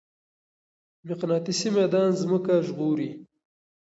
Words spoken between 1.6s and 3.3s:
ميدان ځمکه ژغوري.